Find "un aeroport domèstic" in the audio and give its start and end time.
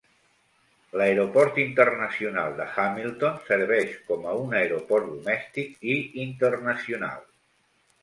4.47-5.89